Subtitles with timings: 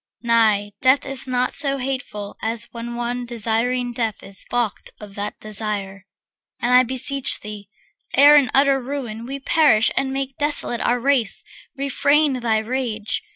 [0.23, 5.39] Nay, death is not so hateful as when one Desiring death is balked of that
[5.39, 6.07] desire.
[6.59, 7.69] And I beseech thee,
[8.15, 11.43] ere in utter ruin We perish and make desolate our race,
[11.77, 13.21] Refrain thy rage.